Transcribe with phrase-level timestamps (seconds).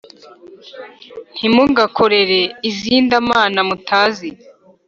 [1.37, 4.29] ntimugakorere izinda mana mutazi